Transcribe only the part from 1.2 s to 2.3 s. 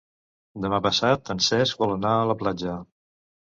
en Cesc vol anar a